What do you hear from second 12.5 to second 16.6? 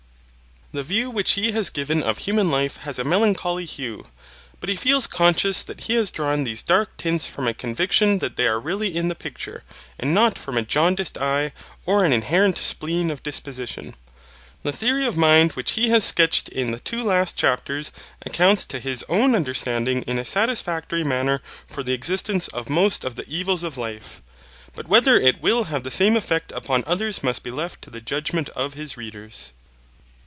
spleen of disposition. The theory of mind which he has sketched